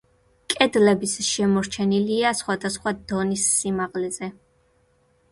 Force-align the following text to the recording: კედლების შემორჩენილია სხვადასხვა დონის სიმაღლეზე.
კედლების 0.51 1.11
შემორჩენილია 1.25 2.31
სხვადასხვა 2.39 2.93
დონის 3.11 3.43
სიმაღლეზე. 3.59 4.31